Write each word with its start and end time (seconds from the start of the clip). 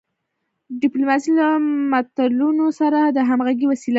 ډیپلوماسي 0.81 1.31
له 1.39 1.47
ملتونو 1.91 2.65
سره 2.79 2.99
د 3.15 3.17
همږغی 3.29 3.65
وسیله 3.71 3.87
ده. 3.87 3.89